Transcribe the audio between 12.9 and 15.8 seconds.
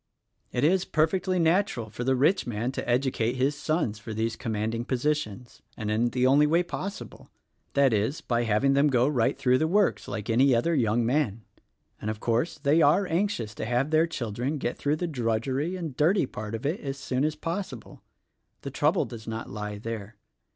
anxious to have their children get through the drudgery